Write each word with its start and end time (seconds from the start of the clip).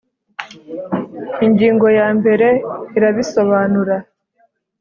ingingo 1.45 1.87
ya 1.99 2.07
mbere 2.17 2.47
irabisobanura 2.97 3.95